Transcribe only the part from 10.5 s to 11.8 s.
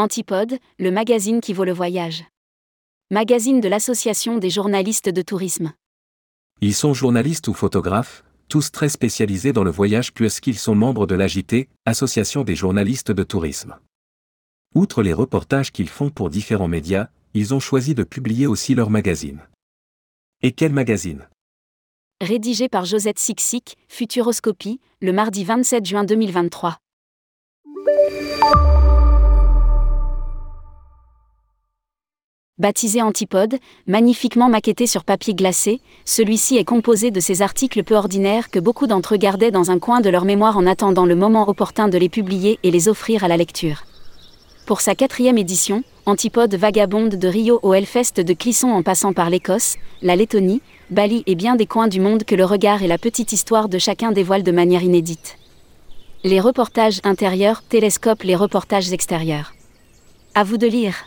sont membres de l'AJT,